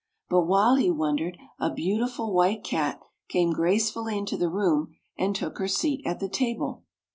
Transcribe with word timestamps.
But 0.31 0.47
while 0.47 0.77
he 0.77 0.89
wondered, 0.89 1.37
a 1.59 1.69
beau 1.69 1.99
tiful 2.03 2.33
White 2.33 2.63
Cat 2.63 2.99
came 3.29 3.53
gracefully 3.53 4.17
into 4.17 4.35
the 4.35 4.49
room 4.49 4.95
and 5.15 5.35
took 5.35 5.59
her 5.59 5.67
seat 5.67 6.01
at 6.07 6.19
the 6.19 6.27
table. 6.27 6.85